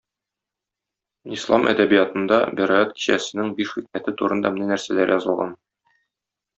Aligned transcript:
Ислам 1.35 1.67
әдәбиятында 1.73 2.41
Бәраәт 2.61 2.97
кичәсенең 2.97 3.55
биш 3.61 3.77
хикмәте 3.77 4.17
турында 4.23 4.55
менә 4.59 4.75
нәрсәләр 4.75 5.19
язылган. 5.19 5.57